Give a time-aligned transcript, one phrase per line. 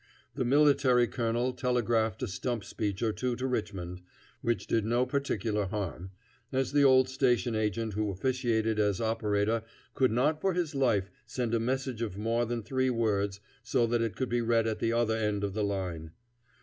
[0.33, 4.01] The militia colonel telegraphed a stump speech or two to Richmond,
[4.41, 6.09] which did no particular harm,
[6.51, 9.61] as the old station agent who officiated as operator
[9.93, 14.01] could not for his life send a message of more than three words so that
[14.01, 16.09] it could be read at the other end of the line.